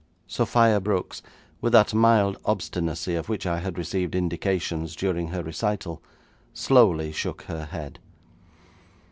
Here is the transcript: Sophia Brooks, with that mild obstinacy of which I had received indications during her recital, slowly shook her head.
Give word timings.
Sophia 0.25 0.79
Brooks, 0.79 1.21
with 1.61 1.73
that 1.73 1.93
mild 1.93 2.35
obstinacy 2.43 3.13
of 3.13 3.29
which 3.29 3.45
I 3.45 3.59
had 3.59 3.77
received 3.77 4.15
indications 4.15 4.95
during 4.95 5.27
her 5.27 5.43
recital, 5.43 6.01
slowly 6.55 7.11
shook 7.11 7.43
her 7.43 7.65
head. 7.65 7.99